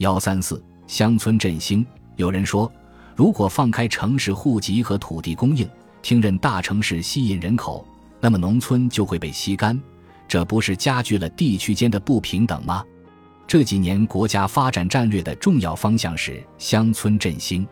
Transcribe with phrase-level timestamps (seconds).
[0.00, 1.84] 幺三四乡村振兴。
[2.16, 2.70] 有人说，
[3.14, 5.68] 如果放开城市户籍和土地供应，
[6.00, 7.86] 听任大城市吸引人口，
[8.18, 9.78] 那么农村就会被吸干，
[10.26, 12.82] 这不是加剧了地区间的不平等吗？
[13.46, 17.66] 这几年国家发展战略的重要方向是乡村振兴。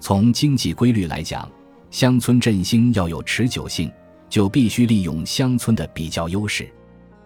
[0.00, 1.48] 从经济规律来讲，
[1.92, 3.88] 乡村振兴要有持久性，
[4.28, 6.68] 就必须利用乡村的比较优势。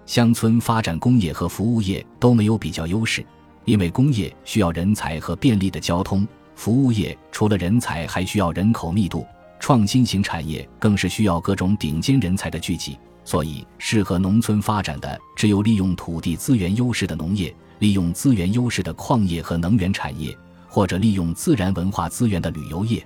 [0.05, 3.25] 乡村发展工业和服务业都没有比较优势，
[3.65, 9.27] 因为工业需要人才和便利的交通，服务业除了人才还需要人口密度，
[9.59, 12.99] 创新型产业更是需要各种顶尖人才的聚集。
[13.25, 20.37] 所以，适合农村发展的只有利用土地资源优势的农业，利用资源优势的矿业和能源产业，
[20.69, 23.03] 或者利用自然文化资源的旅游业。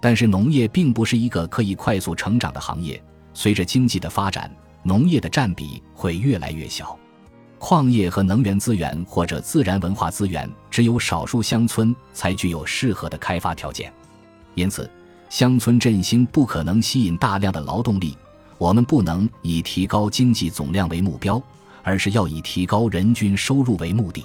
[0.00, 3.02] 但是，农业并不是一个可以快速成长的行业，
[3.34, 4.48] 随着经济的发展。
[4.84, 6.96] 农业的占比会越来越小，
[7.58, 13.92] 矿业和能源资源或者自然文化资源，只有少数乡村才具有适合的开发条件。
[14.54, 14.88] 因此，
[15.28, 18.16] 乡村振兴不可能吸引大量的劳动力。
[18.56, 21.40] 我们不能以提高经济总量为目标，
[21.82, 24.24] 而是要以提高人均收入为目的。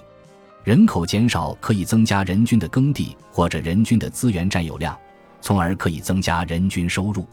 [0.64, 4.98] 人口减少可以增加人均的耕地或者人均的资源占有量，
[5.42, 7.26] 从而可以增加人均收入。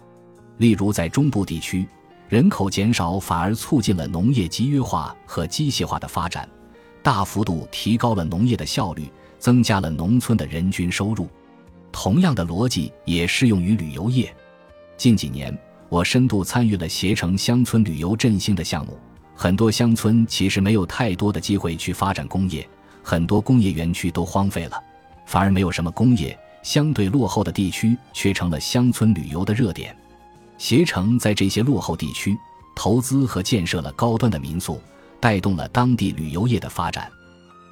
[0.58, 1.86] 例如，在中部地区。
[2.30, 6.48] 人口减少反而促进了农业集约化和机械化的发展，
[7.02, 11.28] 大幅度提高了农业的效率，增加了农村的人均收入。
[11.90, 14.32] 同样的逻辑也适用于旅游业。
[14.96, 15.52] 近几年，
[15.88, 18.96] 我深度参与了携程乡村旅游振兴的项目。
[19.34, 22.64] 很多乡村其实没有太多的机会去发展工业，
[23.02, 24.80] 很多工业园区都荒废了，
[25.26, 29.96] 反而没有什么工业，相对落后的地区却成了乡村旅游的热点。
[30.60, 32.38] 携程在这些落后地区
[32.76, 34.78] 投资和建设了高端的民宿，
[35.18, 37.10] 带动了当地旅游业的发展。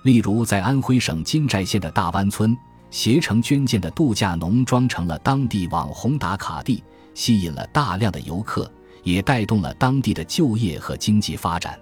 [0.04, 2.56] 例如，在安徽省金寨县的大湾村，
[2.90, 8.72] 携程捐建的度假农庄成了当地网红打卡地，吸引了大量的游客，
[9.02, 11.78] 也带动了当地的就业和经济发展。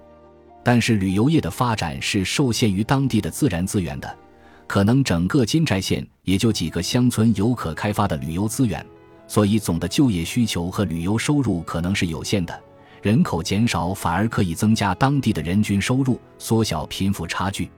[0.65, 4.19] 但是，旅游业的发展是受限于当地的自然资源的，
[4.67, 8.85] 可能整个金寨县也就几个乡村有可开发的旅游资源。
[9.29, 12.59] 所以，总的就业需求和旅游收入可能是有限的。
[13.03, 17.71] 人口减少反而可以增加当地的人均收入，缩小贫富差距。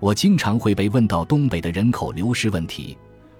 [0.00, 2.96] 我经常会被问到东北的人口流失问题，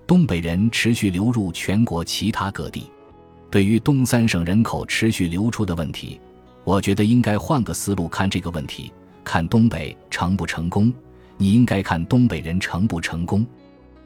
[0.06, 2.90] 东北人持续流入全国其他各地。
[3.50, 6.20] 对于东三省人口持续流出的问题，
[6.64, 10.92] 我觉得应该换个思路看这个问题：看东北成不成功，
[11.36, 13.44] 你应该看东北人成不成功。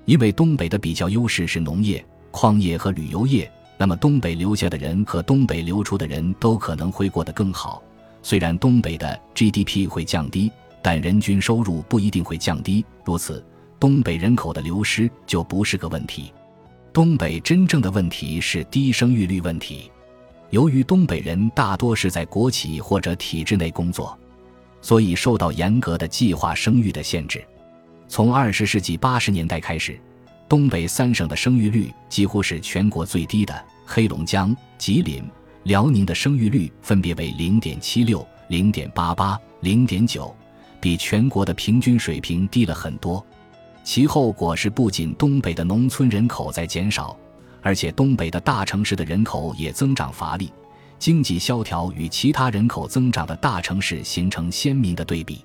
[0.05, 2.05] 因为东北的比较优势是农业。
[2.31, 7.83] 矿业和旅游业，那么东北留下的人和东北流出的人都可能会过得更好。
[8.23, 10.51] 虽然东北的 GDP 会降低，
[10.83, 12.85] 但人均收入不一定会降低。
[13.05, 13.45] 如此，
[13.81, 16.33] 东北人口的流失就不是个问题。
[16.93, 19.91] 东北真正的问题是低生育率问题。
[20.51, 24.19] 由于东北人大多是在国企或者体制内工作，
[24.81, 27.45] 所以受到严格的计划生育的限制。
[28.09, 29.99] 从二十世纪八十年代开始。
[30.49, 35.23] 东北三省的生育率几乎是全国最低的，黑龙江、吉林、
[35.65, 40.35] 辽宁的生育率分别为零点七六、零点八八、零点九，
[40.81, 43.25] 比全国的平均水平低了很多。
[43.85, 47.15] 其后果是，不仅东北的农村人口在减少，
[47.61, 50.51] 而且东北的大城市的人口也增长乏力，
[50.99, 55.45] 经济萧条与其他人口增长的大城市形成鲜明的对比。